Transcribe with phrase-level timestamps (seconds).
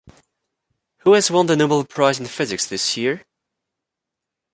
[1.01, 3.23] Who has won the Nobel Prize in Physics this year?